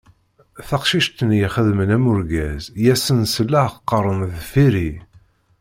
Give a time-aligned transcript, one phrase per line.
[0.67, 4.89] Taqcict-nni ixedmen am urgaz, I asen-selleɣ qqaren deffir-i.